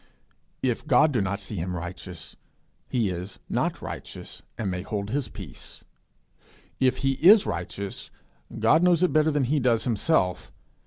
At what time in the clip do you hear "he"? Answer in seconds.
2.89-3.09, 7.05-7.11, 9.43-9.59